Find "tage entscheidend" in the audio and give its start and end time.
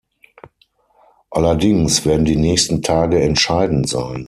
2.81-3.87